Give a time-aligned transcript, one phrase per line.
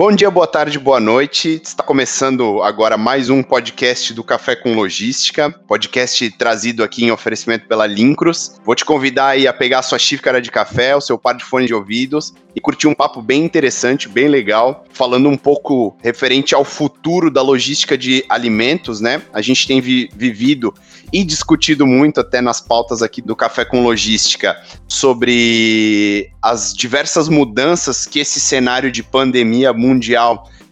[0.00, 1.60] Bom dia, boa tarde, boa noite.
[1.62, 7.68] Está começando agora mais um podcast do Café com Logística, podcast trazido aqui em oferecimento
[7.68, 8.58] pela Lincros.
[8.64, 11.44] Vou te convidar aí a pegar a sua xícara de café, o seu par de
[11.44, 16.54] fone de ouvidos e curtir um papo bem interessante, bem legal, falando um pouco referente
[16.54, 19.20] ao futuro da logística de alimentos, né?
[19.34, 20.72] A gente tem vi vivido
[21.12, 24.56] e discutido muito até nas pautas aqui do Café com Logística
[24.88, 29.72] sobre as diversas mudanças que esse cenário de pandemia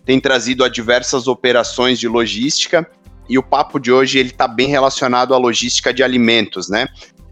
[0.04, 2.88] tem trazido a diversas operações de logística.
[3.28, 6.88] E o papo de hoje ele está bem relacionado à logística de alimentos, né?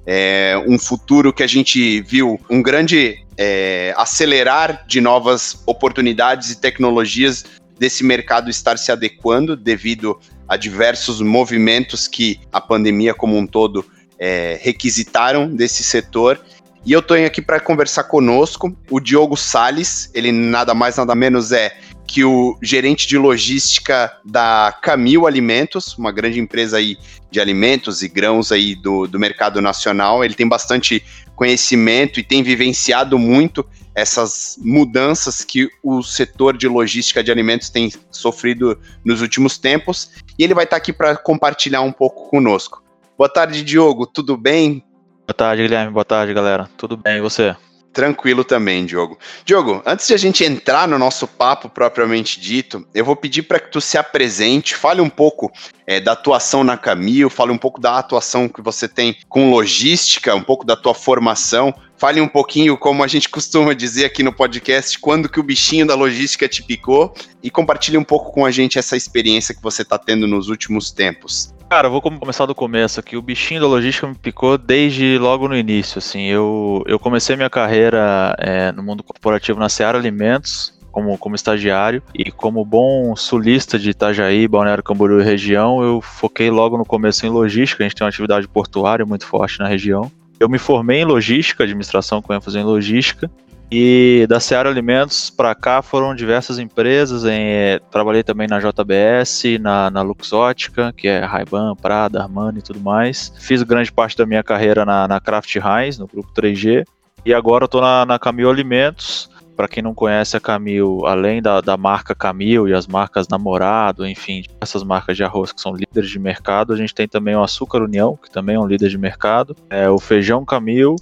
[0.06, 6.60] É um futuro que a gente viu um grande é, acelerar de novas oportunidades e
[6.60, 7.44] tecnologias
[7.78, 10.18] desse mercado estar se adequando devido
[10.48, 13.84] a diversos movimentos que a pandemia como um todo
[14.18, 16.40] é, requisitaram desse setor.
[16.86, 21.50] E eu estou aqui para conversar conosco o Diogo Sales, ele nada mais nada menos
[21.50, 26.96] é que o gerente de logística da Camil Alimentos, uma grande empresa aí
[27.28, 30.24] de alimentos e grãos aí do, do mercado nacional.
[30.24, 37.24] Ele tem bastante conhecimento e tem vivenciado muito essas mudanças que o setor de logística
[37.24, 40.12] de alimentos tem sofrido nos últimos tempos.
[40.38, 42.80] E ele vai estar aqui para compartilhar um pouco conosco.
[43.18, 44.06] Boa tarde, Diogo.
[44.06, 44.84] Tudo bem?
[45.26, 45.92] Boa tarde, Guilherme.
[45.92, 46.70] Boa tarde, galera.
[46.76, 47.56] Tudo bem, e você?
[47.92, 49.18] Tranquilo também, Diogo.
[49.44, 53.58] Diogo, antes de a gente entrar no nosso papo propriamente dito, eu vou pedir para
[53.58, 55.50] que tu se apresente, fale um pouco
[55.84, 60.32] é, da atuação na Camil, fale um pouco da atuação que você tem com logística,
[60.32, 64.32] um pouco da tua formação, fale um pouquinho, como a gente costuma dizer aqui no
[64.32, 68.52] podcast, quando que o bichinho da logística te picou e compartilhe um pouco com a
[68.52, 71.55] gente essa experiência que você está tendo nos últimos tempos.
[71.68, 73.16] Cara, eu vou começar do começo aqui.
[73.16, 75.98] O bichinho da logística me picou desde logo no início.
[75.98, 81.34] Assim, eu, eu comecei minha carreira é, no mundo corporativo na Seara Alimentos, como, como
[81.34, 86.86] estagiário e como bom sulista de Itajaí, Balneário Camboriú e região, eu foquei logo no
[86.86, 87.82] começo em logística.
[87.82, 90.10] A gente tem uma atividade portuária muito forte na região.
[90.38, 93.28] Eu me formei em logística, administração com ênfase em logística,
[93.70, 97.24] e da Seara Alimentos para cá foram diversas empresas.
[97.24, 102.62] Em, é, trabalhei também na JBS, na, na Luxótica, que é Ray-Ban, Prada, Armani e
[102.62, 103.32] tudo mais.
[103.40, 106.84] Fiz grande parte da minha carreira na, na Kraft Heinz, no grupo 3G.
[107.24, 109.28] E agora estou na, na Camil Alimentos.
[109.56, 114.06] Para quem não conhece a Camil, além da, da marca Camil e as marcas Namorado,
[114.06, 117.42] enfim, essas marcas de arroz que são líderes de mercado, a gente tem também o
[117.42, 120.96] Açúcar União, que também é um líder de mercado, é, o Feijão Camil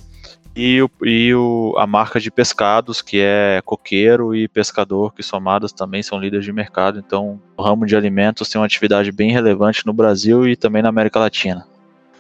[0.57, 5.73] e, o, e o, a marca de pescados, que é coqueiro e pescador, que somadas
[5.73, 6.99] também são líderes de mercado.
[6.99, 10.89] Então, o ramo de alimentos tem uma atividade bem relevante no Brasil e também na
[10.89, 11.67] América Latina.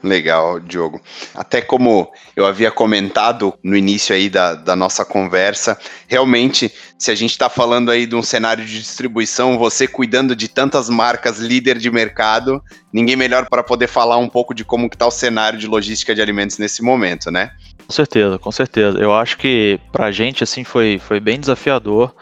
[0.04, 1.00] Legal, Diogo.
[1.34, 7.14] Até como eu havia comentado no início aí da, da nossa conversa, realmente, se a
[7.14, 11.78] gente está falando aí de um cenário de distribuição, você cuidando de tantas marcas líder
[11.78, 12.62] de mercado,
[12.92, 16.20] ninguém melhor para poder falar um pouco de como está o cenário de logística de
[16.20, 17.52] alimentos nesse momento, né?
[17.86, 18.98] Com certeza, com certeza.
[18.98, 22.14] Eu acho que para a gente assim foi, foi bem desafiador.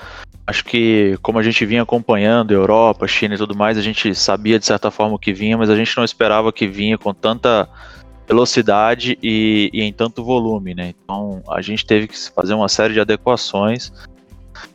[0.44, 4.58] Acho que, como a gente vinha acompanhando Europa, China e tudo mais, a gente sabia
[4.58, 7.68] de certa forma o que vinha, mas a gente não esperava que vinha com tanta
[8.26, 10.94] velocidade e, e em tanto volume, né?
[11.04, 13.92] Então a gente teve que fazer uma série de adequações.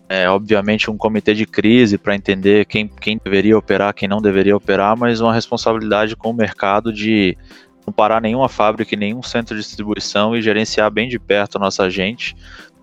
[0.09, 4.55] É, obviamente um comitê de crise para entender quem, quem deveria operar, quem não deveria
[4.55, 7.37] operar, mas uma responsabilidade com o mercado de
[7.87, 11.59] não parar nenhuma fábrica e nenhum centro de distribuição e gerenciar bem de perto a
[11.59, 12.35] nossa gente,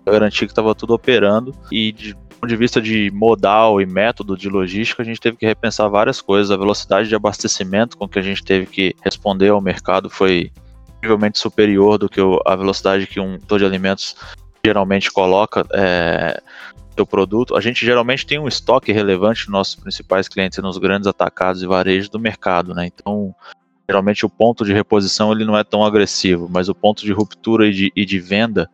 [0.03, 4.49] garantir que estava tudo operando e de ponto de vista de modal e método de
[4.49, 6.51] logística, a gente teve que repensar várias coisas.
[6.51, 10.51] A velocidade de abastecimento com que a gente teve que responder ao mercado foi
[10.97, 14.15] incrivelmente superior do que a velocidade que um setor de alimentos
[14.65, 16.41] geralmente coloca é,
[16.95, 17.55] seu produto.
[17.55, 21.67] A gente geralmente tem um estoque relevante nos nossos principais clientes nos grandes atacados e
[21.67, 22.87] varejos do mercado, né?
[22.87, 23.35] Então,
[23.87, 27.67] geralmente o ponto de reposição ele não é tão agressivo, mas o ponto de ruptura
[27.67, 28.69] e de, e de venda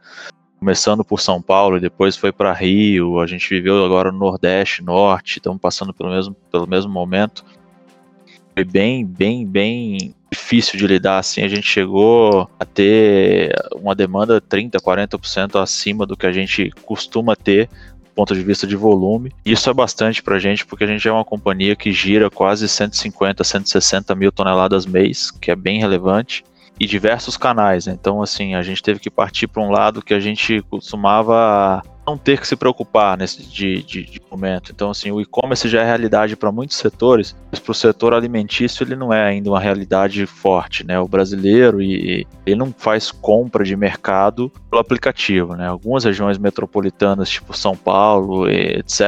[0.60, 3.20] começando por São Paulo e depois foi para Rio.
[3.20, 7.44] A gente viveu agora no Nordeste, Norte, estamos passando pelo mesmo, pelo mesmo momento.
[8.54, 11.42] Foi bem, bem, bem difícil de lidar assim.
[11.42, 17.36] A gente chegou a ter uma demanda 30, 40% acima do que a gente costuma
[17.36, 17.68] ter
[18.12, 19.32] ponto de vista de volume.
[19.46, 22.68] Isso é bastante para a gente, porque a gente é uma companhia que gira quase
[22.68, 26.44] 150, 160 mil toneladas mês, que é bem relevante
[26.80, 27.88] e diversos canais.
[27.88, 32.18] Então, assim, a gente teve que partir para um lado que a gente costumava não
[32.18, 34.72] ter que se preocupar nesse de, de, de momento.
[34.72, 38.84] Então, assim, o e-commerce já é realidade para muitos setores, mas para o setor alimentício
[38.84, 41.00] ele não é ainda uma realidade forte, né?
[41.00, 45.68] O brasileiro e ele não faz compra de mercado pelo aplicativo, né?
[45.68, 49.02] Algumas regiões metropolitanas, tipo São Paulo, etc.,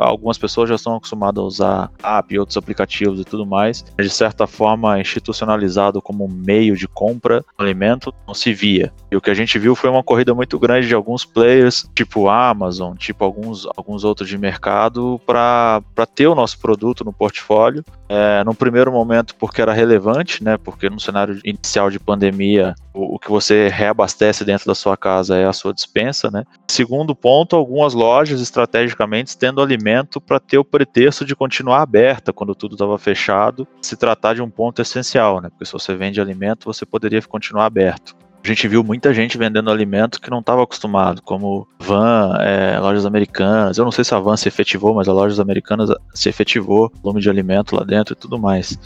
[0.00, 3.84] algumas pessoas já estão acostumadas a usar app e outros aplicativos e tudo mais.
[3.98, 8.92] De certa forma, institucionalizado como meio de compra do alimento, não se via.
[9.10, 12.28] E o que a gente viu foi uma corrida muito grande de alguns players, tipo
[12.36, 15.82] Amazon, tipo alguns, alguns outros de mercado, para
[16.14, 17.84] ter o nosso produto no portfólio.
[18.08, 20.56] É, no primeiro momento, porque era relevante, né?
[20.56, 25.36] Porque no cenário inicial de pandemia, o, o, que você reabastece dentro da sua casa
[25.36, 26.44] é a sua dispensa, né?
[26.68, 32.54] Segundo ponto, algumas lojas estrategicamente tendo alimento para ter o pretexto de continuar aberta quando
[32.54, 35.48] tudo estava fechado, se tratar de um ponto essencial, né?
[35.48, 38.14] Porque se você vende alimento, você poderia continuar aberto
[38.46, 43.04] a gente viu muita gente vendendo alimento que não estava acostumado, como Van, é, lojas
[43.04, 43.76] americanas.
[43.76, 47.20] Eu não sei se a Van se efetivou, mas as lojas americanas se efetivou, volume
[47.20, 48.78] de alimento lá dentro e tudo mais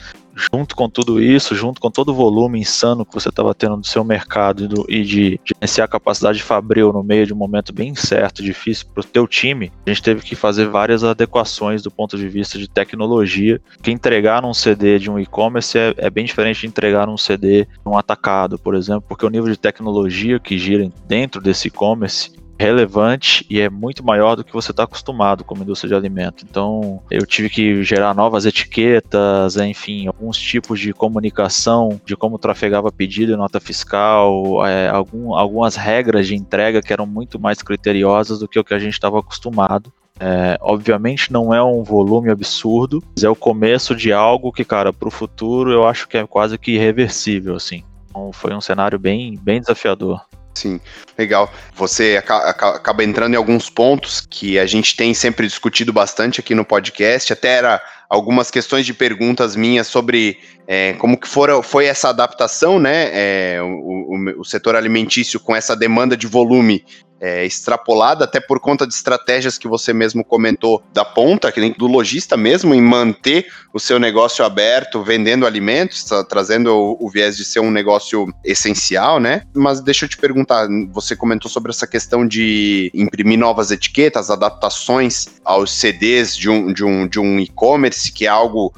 [0.52, 3.86] junto com tudo isso, junto com todo o volume insano que você estava tendo do
[3.86, 7.36] seu mercado e, do, e de gerenciar a capacidade de fabril no meio de um
[7.36, 11.82] momento bem certo, difícil para o teu time, a gente teve que fazer várias adequações
[11.82, 16.10] do ponto de vista de tecnologia, que entregar num CD de um e-commerce é, é
[16.10, 20.38] bem diferente de entregar num CD num atacado, por exemplo, porque o nível de tecnologia
[20.38, 25.42] que gira dentro desse e-commerce relevante e é muito maior do que você está acostumado
[25.42, 26.44] como indústria de alimento.
[26.48, 32.92] Então, eu tive que gerar novas etiquetas, enfim, alguns tipos de comunicação de como trafegava
[32.92, 38.40] pedido e nota fiscal, é, algum, algumas regras de entrega que eram muito mais criteriosas
[38.40, 39.90] do que o que a gente estava acostumado.
[40.22, 44.92] É, obviamente não é um volume absurdo, mas é o começo de algo que, cara,
[44.92, 47.82] para o futuro eu acho que é quase que irreversível, assim.
[48.10, 50.20] Então, foi um cenário bem, bem desafiador.
[50.54, 50.80] Sim,
[51.16, 51.52] legal.
[51.74, 56.64] Você acaba entrando em alguns pontos que a gente tem sempre discutido bastante aqui no
[56.64, 57.32] podcast.
[57.32, 62.78] Até era algumas questões de perguntas minhas sobre é, como que fora, foi essa adaptação,
[62.78, 63.10] né?
[63.12, 66.84] É, o, o, o, setor alimentício com essa demanda de volume
[67.20, 71.72] é, extrapolada, até por conta de estratégias que você mesmo comentou da ponta, que nem
[71.72, 77.10] do lojista mesmo, em manter o seu negócio aberto, vendendo alimentos, tá, trazendo o, o,
[77.10, 79.42] viés de ser um negócio essencial, né?
[79.54, 85.26] Mas deixa eu te perguntar, você comentou sobre essa questão de imprimir novas etiquetas, adaptações
[85.44, 88.72] aos CDs de um, de um, de um e-commerce, que é algo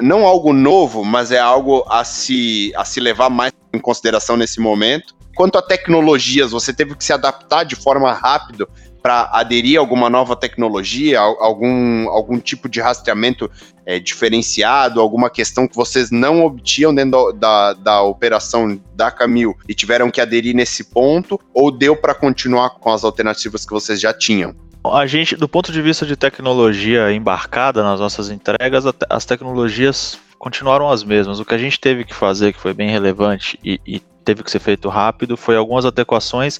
[0.00, 4.58] não algo novo, mas é algo a se, a se levar mais em consideração nesse
[4.58, 5.14] momento.
[5.36, 8.66] Quanto a tecnologias, você teve que se adaptar de forma rápida
[9.02, 13.48] para aderir a alguma nova tecnologia, algum, algum tipo de rastreamento
[13.84, 19.74] é, diferenciado, alguma questão que vocês não obtinham dentro da, da operação da Camil e
[19.74, 24.14] tiveram que aderir nesse ponto, ou deu para continuar com as alternativas que vocês já
[24.14, 24.56] tinham?
[24.90, 30.90] A gente, do ponto de vista de tecnologia embarcada nas nossas entregas, as tecnologias continuaram
[30.90, 31.38] as mesmas.
[31.38, 34.50] O que a gente teve que fazer, que foi bem relevante e, e teve que
[34.50, 36.58] ser feito rápido, foi algumas adequações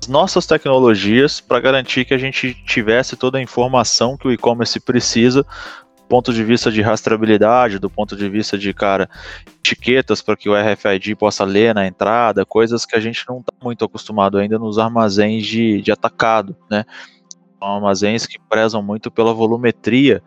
[0.00, 4.78] às nossas tecnologias para garantir que a gente tivesse toda a informação que o e-commerce
[4.78, 9.10] precisa do ponto de vista de rastreabilidade, do ponto de vista de, cara,
[9.58, 13.52] etiquetas para que o RFID possa ler na entrada, coisas que a gente não está
[13.62, 16.84] muito acostumado ainda nos armazéns de, de atacado, né?
[17.58, 20.22] São armazéns que prezam muito pela volumetria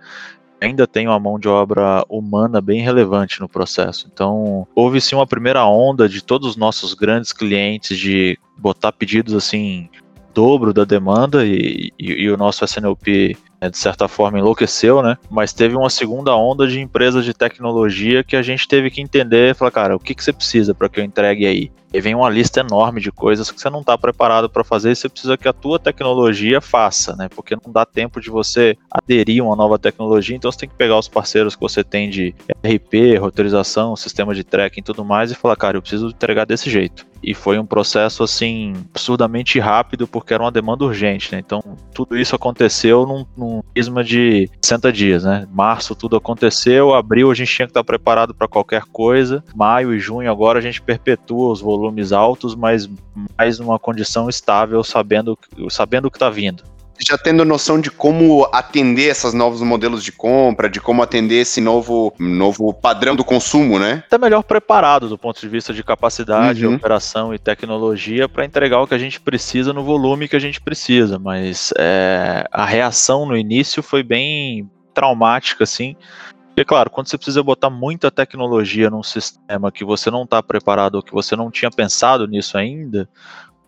[0.61, 4.07] ainda tem uma mão de obra humana bem relevante no processo.
[4.13, 9.33] Então, houve sim uma primeira onda de todos os nossos grandes clientes de botar pedidos
[9.33, 9.89] assim
[10.33, 15.17] dobro da demanda e, e, e o nosso SNOP né, de certa forma enlouqueceu, né?
[15.29, 19.51] Mas teve uma segunda onda de empresas de tecnologia que a gente teve que entender
[19.51, 21.71] e falar, cara, o que, que você precisa para que eu entregue aí?
[21.93, 24.95] E vem uma lista enorme de coisas que você não está preparado para fazer e
[24.95, 27.27] você precisa que a tua tecnologia faça, né?
[27.29, 30.75] Porque não dá tempo de você aderir a uma nova tecnologia, então você tem que
[30.75, 35.31] pegar os parceiros que você tem de RP, roteirização, sistema de tracking e tudo mais
[35.31, 40.07] e falar, cara, eu preciso entregar desse jeito e foi um processo assim absurdamente rápido
[40.07, 41.39] porque era uma demanda urgente, né?
[41.39, 41.61] Então
[41.93, 43.61] tudo isso aconteceu num, num
[44.03, 45.47] de 60 dias, né?
[45.51, 49.99] Março tudo aconteceu, abril a gente tinha que estar preparado para qualquer coisa, maio e
[49.99, 52.89] junho agora a gente perpetua os volumes altos, mas
[53.37, 55.37] mais numa condição estável, sabendo
[55.69, 56.63] sabendo o que está vindo
[56.99, 61.59] já tendo noção de como atender esses novos modelos de compra, de como atender esse
[61.59, 64.03] novo, novo padrão do consumo, né?
[64.05, 66.75] Está melhor preparado do ponto de vista de capacidade, uhum.
[66.75, 70.61] operação e tecnologia para entregar o que a gente precisa no volume que a gente
[70.61, 75.95] precisa, mas é, a reação no início foi bem traumática, assim,
[76.51, 80.95] porque, claro, quando você precisa botar muita tecnologia num sistema que você não está preparado
[80.95, 83.09] ou que você não tinha pensado nisso ainda,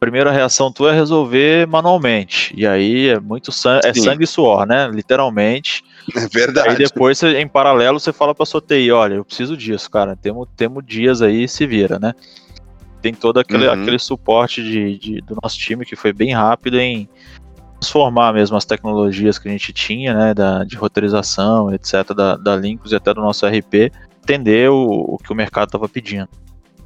[0.03, 2.53] primeira reação tua é resolver manualmente.
[2.57, 4.89] E aí é muito sangue, é sangue e suor, né?
[4.89, 5.81] Literalmente.
[6.13, 6.69] É verdade.
[6.69, 10.17] Aí depois, você, em paralelo, você fala pra sua TI, olha, eu preciso disso, cara.
[10.17, 12.13] Temos, temos dias aí, se vira, né?
[13.01, 13.73] Tem todo aquele, uhum.
[13.73, 17.07] aquele suporte de, de, do nosso time que foi bem rápido em
[17.79, 22.55] transformar mesmo as tecnologias que a gente tinha, né, da, de roteirização, etc, da, da
[22.55, 23.91] Linux e até do nosso RP,
[24.21, 26.29] entender o, o que o mercado estava pedindo.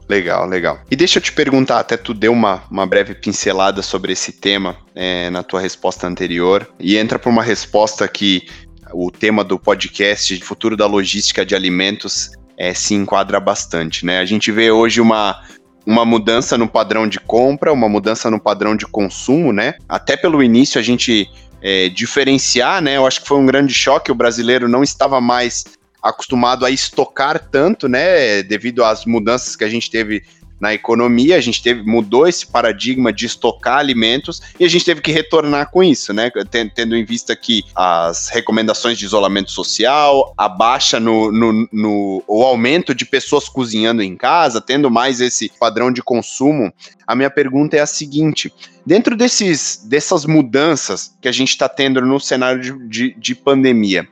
[0.10, 0.80] Legal, legal.
[0.90, 4.78] E deixa eu te perguntar, até tu deu uma, uma breve pincelada sobre esse tema
[4.96, 8.48] é, na tua resposta anterior, e entra para uma resposta que
[8.94, 14.20] o tema do podcast Futuro da Logística de Alimentos é, se enquadra bastante, né?
[14.20, 15.44] A gente vê hoje uma,
[15.86, 19.76] uma mudança no padrão de compra, uma mudança no padrão de consumo, né?
[19.90, 21.30] Até pelo início a gente
[21.62, 22.98] é, diferenciar, né?
[22.98, 25.66] Eu acho que foi um grande choque, o brasileiro não estava mais
[26.10, 28.44] acostumado a estocar tanto, né?
[28.44, 30.24] Devido às mudanças que a gente teve
[30.60, 35.02] na economia, a gente teve, mudou esse paradigma de estocar alimentos e a gente teve
[35.02, 36.32] que retornar com isso, né?
[36.74, 42.44] Tendo em vista que as recomendações de isolamento social, a baixa no, no, no o
[42.44, 46.74] aumento de pessoas cozinhando em casa, tendo mais esse padrão de consumo.
[47.06, 48.52] A minha pergunta é a seguinte:
[48.86, 54.08] dentro desses, dessas mudanças que a gente está tendo no cenário de, de, de pandemia,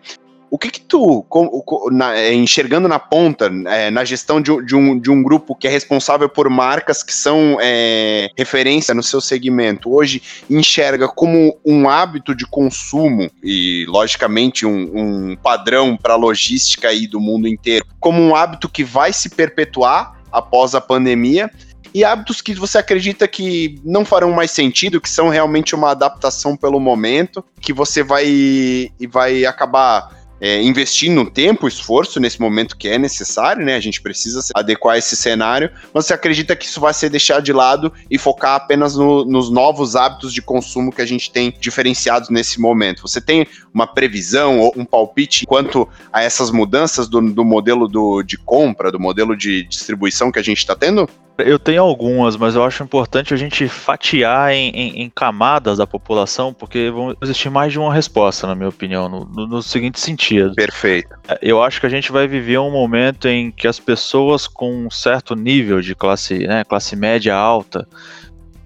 [0.50, 4.76] o que que tu, com, na, é, enxergando na ponta, é, na gestão de, de,
[4.76, 9.20] um, de um grupo que é responsável por marcas que são é, referência no seu
[9.20, 16.90] segmento, hoje enxerga como um hábito de consumo e, logicamente, um, um padrão para logística
[16.90, 21.50] aí do mundo inteiro, como um hábito que vai se perpetuar após a pandemia
[21.96, 26.58] e hábitos que você acredita que não farão mais sentido, que são realmente uma adaptação
[26.58, 32.88] pelo momento, que você vai vai acabar é, investir no tempo, esforço nesse momento que
[32.88, 33.76] é necessário, né?
[33.76, 37.54] A gente precisa adequar esse cenário, mas você acredita que isso vai ser deixado de
[37.54, 42.30] lado e focar apenas no, nos novos hábitos de consumo que a gente tem diferenciados
[42.30, 43.02] nesse momento?
[43.02, 48.22] Você tem uma previsão ou um palpite quanto a essas mudanças do, do modelo do,
[48.22, 51.10] de compra, do modelo de distribuição que a gente está tendo?
[51.38, 55.86] Eu tenho algumas, mas eu acho importante a gente fatiar em, em, em, camadas da
[55.86, 60.00] população, porque vão existir mais de uma resposta, na minha opinião, no, no, no, seguinte
[60.00, 60.54] sentido.
[60.56, 61.10] Perfeito.
[61.42, 64.90] Eu acho que a gente vai viver um momento em que as pessoas com um
[64.90, 67.88] certo nível de classe, né, classe média alta,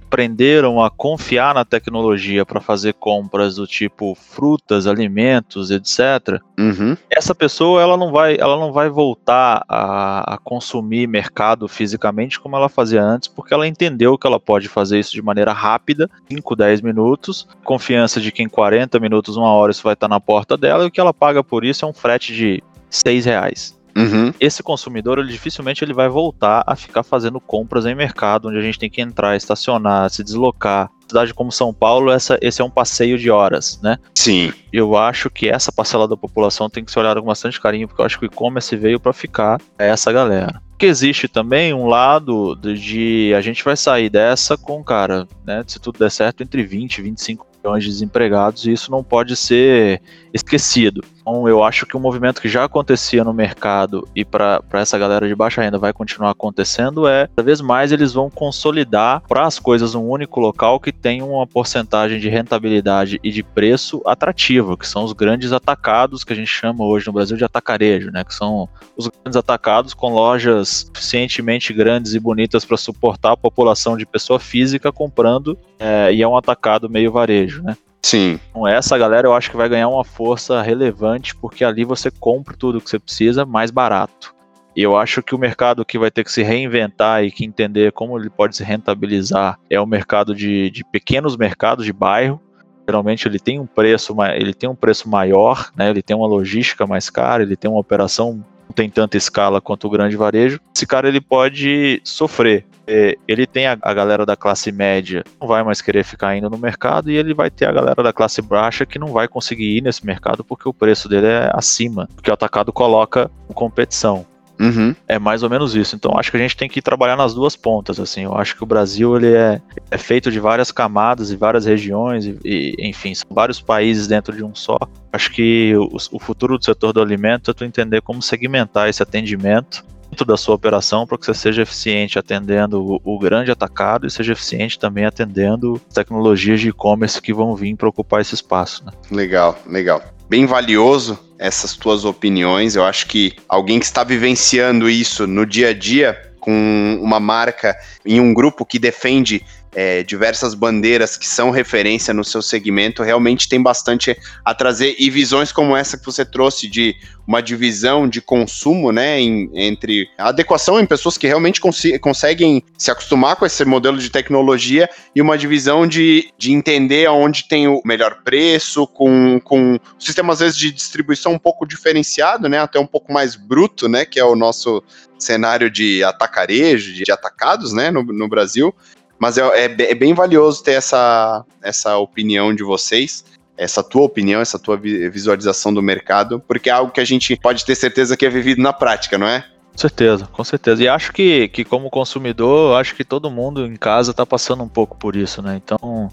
[0.09, 6.41] aprenderam a confiar na tecnologia para fazer compras do tipo frutas, alimentos, etc.
[6.57, 6.97] Uhum.
[7.11, 12.55] Essa pessoa ela não vai, ela não vai voltar a, a, consumir mercado fisicamente como
[12.55, 16.55] ela fazia antes, porque ela entendeu que ela pode fazer isso de maneira rápida, 5,
[16.55, 20.57] 10 minutos, confiança de que em 40 minutos, uma hora isso vai estar na porta
[20.57, 23.78] dela e o que ela paga por isso é um frete de 6 reais.
[23.95, 24.33] Uhum.
[24.39, 28.61] Esse consumidor, ele dificilmente ele vai voltar a ficar fazendo compras em mercado, onde a
[28.61, 30.89] gente tem que entrar, estacionar, se deslocar.
[31.07, 33.97] Cidade como São Paulo, essa, esse é um passeio de horas, né?
[34.13, 34.53] Sim.
[34.71, 37.99] Eu acho que essa parcela da população tem que ser olhada com bastante carinho, porque
[37.99, 40.61] eu acho que o e-commerce veio para ficar é essa galera.
[40.69, 45.63] Porque existe também um lado de a gente vai sair dessa com, cara, né?
[45.67, 49.35] Se tudo der certo, entre 20 e 25 milhões de desempregados, e isso não pode
[49.35, 50.01] ser
[50.33, 51.03] esquecido.
[51.29, 55.27] Então, eu acho que um movimento que já acontecia no mercado e para essa galera
[55.27, 59.59] de baixa renda vai continuar acontecendo é, cada vez mais eles vão consolidar para as
[59.59, 64.87] coisas um único local que tem uma porcentagem de rentabilidade e de preço atrativa, que
[64.87, 68.23] são os grandes atacados que a gente chama hoje no Brasil de atacarejo, né?
[68.23, 68.67] Que são
[68.97, 74.39] os grandes atacados com lojas suficientemente grandes e bonitas para suportar a população de pessoa
[74.39, 77.77] física comprando é, e é um atacado meio varejo, né?
[78.01, 78.39] Sim.
[78.49, 82.55] Então, essa galera eu acho que vai ganhar uma força relevante, porque ali você compra
[82.57, 84.33] tudo que você precisa mais barato.
[84.75, 87.91] E eu acho que o mercado que vai ter que se reinventar e que entender
[87.91, 92.39] como ele pode se rentabilizar é o mercado de, de pequenos mercados de bairro.
[92.87, 95.89] Geralmente ele tem um preço, ele tem um preço maior, né?
[95.89, 99.87] ele tem uma logística mais cara, ele tem uma operação não tem tanta escala quanto
[99.87, 102.65] o grande varejo, esse cara ele pode sofrer.
[102.91, 106.49] É, ele tem a, a, galera da classe média não vai mais querer ficar indo
[106.49, 109.77] no mercado e ele vai ter a galera da classe baixa que não vai conseguir
[109.77, 114.25] ir nesse mercado porque o preço dele é acima, porque o atacado coloca competição.
[114.59, 114.93] Uhum.
[115.07, 115.95] É mais ou menos isso.
[115.95, 117.99] Então acho que a gente tem que trabalhar nas duas pontas.
[117.99, 121.65] Assim, eu acho que o Brasil ele é, é feito de várias camadas e várias
[121.65, 124.77] regiões e, e, enfim, são vários países dentro de um só.
[125.13, 129.03] Acho que o, o futuro do setor do alimento é tu entender como segmentar esse
[129.03, 129.85] atendimento
[130.25, 134.77] da sua operação para que você seja eficiente atendendo o, grande atacado e seja eficiente
[134.77, 138.85] também atendendo tecnologias de e-commerce que vão vir para ocupar esse espaço.
[138.85, 138.91] Né?
[139.11, 142.75] Legal, legal bem valioso essas tuas opiniões.
[142.75, 147.75] Eu acho que alguém que está vivenciando isso no dia a dia com uma marca
[148.05, 153.47] em um grupo que defende é, diversas bandeiras que são referência no seu segmento, realmente
[153.47, 154.95] tem bastante a trazer.
[154.97, 156.95] E visões como essa que você trouxe de
[157.29, 162.89] uma divisão de consumo, né, em, entre adequação em pessoas que realmente cons conseguem se
[162.89, 167.81] acostumar com esse modelo de tecnologia e uma divisão de, de entender aonde tem o
[167.85, 172.87] melhor preço, com, com sistema às vezes de distribuição um pouco diferenciado, né, até um
[172.87, 174.83] pouco mais bruto, né, que é o nosso
[175.19, 178.73] cenário de atacarejo, de atacados, né, no, no Brasil,
[179.19, 183.25] mas é, é, é, bem valioso ter essa, essa opinião de vocês,
[183.57, 187.65] essa tua opinião, essa tua visualização do mercado, porque é algo que a gente pode
[187.65, 189.45] ter certeza que é vivido na prática, não é?
[189.73, 190.83] Com certeza, com certeza.
[190.83, 194.69] E acho que, que como consumidor, acho que todo mundo em casa está passando um
[194.69, 195.59] pouco por isso, né?
[195.63, 196.09] Então,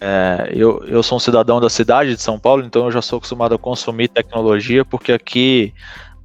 [0.00, 3.16] é, eu, eu sou um cidadão da cidade de São Paulo, então eu já sou
[3.16, 5.74] acostumado a consumir tecnologia, porque aqui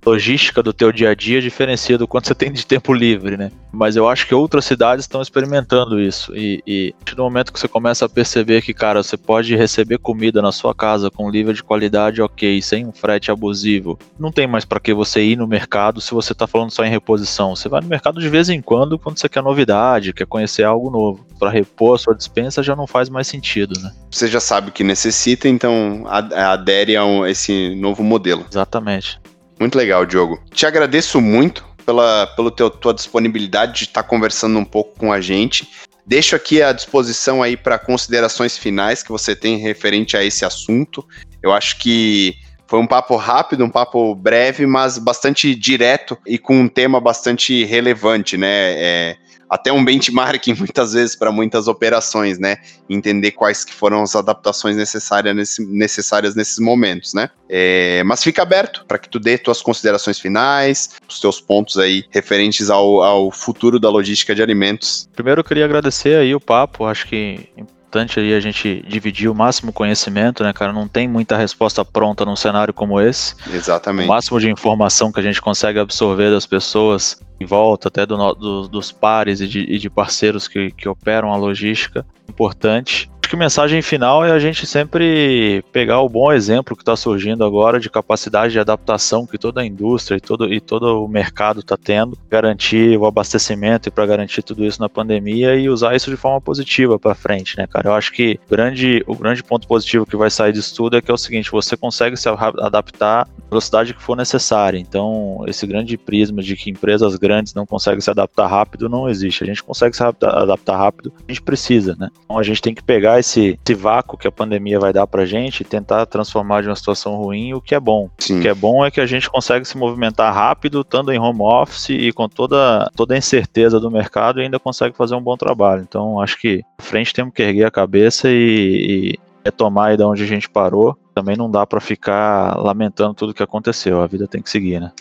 [0.06, 3.52] logística do teu dia a dia diferencia do quanto você tem de tempo livre, né?
[3.72, 6.36] Mas eu acho que outras cidades estão experimentando isso.
[6.36, 10.42] E, e no momento que você começa a perceber que, cara, você pode receber comida
[10.42, 14.66] na sua casa com livro de qualidade ok, sem um frete abusivo, não tem mais
[14.66, 17.56] para que você ir no mercado se você está falando só em reposição.
[17.56, 20.90] Você vai no mercado de vez em quando quando você quer novidade, quer conhecer algo
[20.90, 21.26] novo.
[21.40, 23.92] Para repor a sua dispensa já não faz mais sentido, né?
[24.10, 28.46] Você já sabe o que necessita, então adere a esse novo modelo.
[28.50, 29.20] Exatamente.
[29.60, 30.42] Muito legal, Diogo.
[30.52, 35.22] Te agradeço muito pela pelo teu, tua disponibilidade de estar conversando um pouco com a
[35.22, 35.68] gente.
[36.06, 41.06] Deixo aqui à disposição aí para considerações finais que você tem referente a esse assunto.
[41.42, 42.36] Eu acho que
[42.68, 47.64] foi um papo rápido, um papo breve, mas bastante direto e com um tema bastante
[47.64, 48.74] relevante, né?
[48.76, 49.18] É,
[49.54, 52.58] até um benchmarking muitas vezes para muitas operações, né?
[52.90, 57.30] Entender quais que foram as adaptações necessárias, nesse, necessárias nesses momentos, né?
[57.48, 62.04] É, mas fica aberto para que tu dê tuas considerações finais, os teus pontos aí
[62.10, 65.08] referentes ao, ao futuro da logística de alimentos.
[65.16, 67.48] Primeiro eu queria agradecer aí o papo, acho que
[67.94, 70.74] importante aí a gente dividir o máximo conhecimento, né, cara?
[70.74, 73.36] Não tem muita resposta pronta num cenário como esse.
[73.54, 74.06] Exatamente.
[74.06, 78.34] O máximo de informação que a gente consegue absorver das pessoas em volta, até do,
[78.34, 83.38] do, dos pares e de, e de parceiros que, que operam a logística, importante que
[83.38, 87.90] mensagem final é a gente sempre pegar o bom exemplo que está surgindo agora de
[87.90, 92.16] capacidade de adaptação que toda a indústria e todo, e todo o mercado está tendo,
[92.30, 96.40] garantir o abastecimento e para garantir tudo isso na pandemia e usar isso de forma
[96.40, 97.90] positiva para frente, né, cara?
[97.90, 101.10] Eu acho que grande, o grande ponto positivo que vai sair disso tudo é que
[101.10, 104.78] é o seguinte: você consegue se adaptar à velocidade que for necessária.
[104.78, 109.44] Então, esse grande prisma de que empresas grandes não conseguem se adaptar rápido não existe.
[109.44, 112.12] A gente consegue se adaptar rápido, a gente precisa, né?
[112.24, 115.26] Então, a gente tem que pegar esse, esse vácuo que a pandemia vai dar pra
[115.26, 118.10] gente e tentar transformar de uma situação ruim o que é bom.
[118.20, 118.40] Sim.
[118.40, 121.42] O que é bom é que a gente consegue se movimentar rápido, estando em home
[121.42, 125.36] office e com toda, toda a incerteza do mercado e ainda consegue fazer um bom
[125.36, 125.82] trabalho.
[125.82, 130.04] Então, acho que à frente temos que erguer a cabeça e, e retomar aí de
[130.04, 130.98] onde a gente parou.
[131.16, 134.02] Também não dá para ficar lamentando tudo que aconteceu.
[134.02, 134.92] A vida tem que seguir, né?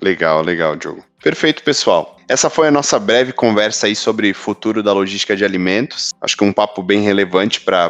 [0.00, 1.02] Legal, legal, Diogo.
[1.22, 2.17] Perfeito, pessoal.
[2.28, 6.10] Essa foi a nossa breve conversa aí sobre futuro da logística de alimentos.
[6.20, 7.88] Acho que um papo bem relevante para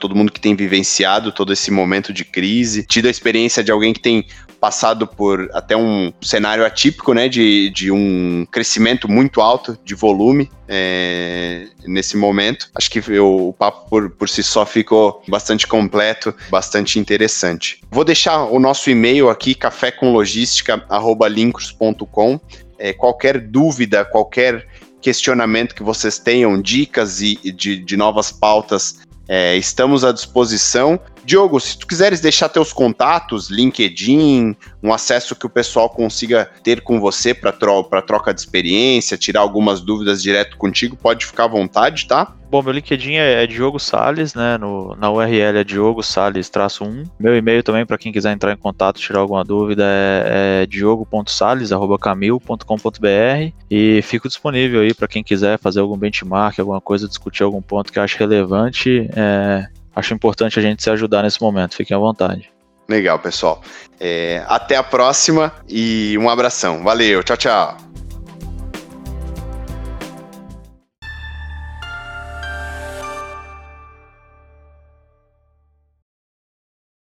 [0.00, 3.92] todo mundo que tem vivenciado todo esse momento de crise, tido a experiência de alguém
[3.92, 4.26] que tem
[4.58, 10.50] passado por até um cenário atípico, né, de, de um crescimento muito alto de volume
[10.66, 12.70] é, nesse momento.
[12.74, 17.82] Acho que o papo por, por si só ficou bastante completo, bastante interessante.
[17.90, 22.40] Vou deixar o nosso e-mail aqui, cafécomlogística.lincros.com.
[22.78, 24.66] É, qualquer dúvida, qualquer
[25.00, 30.98] questionamento que vocês tenham, dicas e, de, de novas pautas, é, estamos à disposição.
[31.24, 36.82] Diogo, se tu quiseres deixar teus contatos, LinkedIn, um acesso que o pessoal consiga ter
[36.82, 41.48] com você para tro troca de experiência, tirar algumas dúvidas direto contigo, pode ficar à
[41.48, 42.34] vontade, tá?
[42.50, 44.58] Bom, meu LinkedIn é, é Diogo Sales, né?
[44.58, 47.04] No, na URL é Diogo Sales 1.
[47.18, 53.52] Meu e-mail também, para quem quiser entrar em contato, tirar alguma dúvida, é, é diogo.sales.camil.com.br
[53.70, 57.92] e fico disponível aí para quem quiser fazer algum benchmark, alguma coisa, discutir algum ponto
[57.92, 59.08] que acho relevante.
[59.16, 61.76] É, acho importante a gente se ajudar nesse momento.
[61.76, 62.50] Fiquem à vontade.
[62.88, 63.62] Legal, pessoal.
[63.98, 66.82] É, até a próxima e um abração.
[66.82, 67.76] Valeu, tchau, tchau.